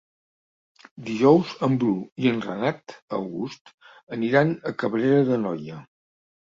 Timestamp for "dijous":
1.09-1.51